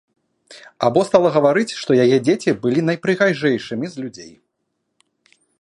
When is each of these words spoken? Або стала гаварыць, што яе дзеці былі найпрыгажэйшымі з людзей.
Або 0.87 1.03
стала 1.09 1.31
гаварыць, 1.35 1.75
што 1.81 1.99
яе 2.07 2.17
дзеці 2.29 2.57
былі 2.65 2.87
найпрыгажэйшымі 2.89 3.85
з 3.93 4.07
людзей. 4.07 4.33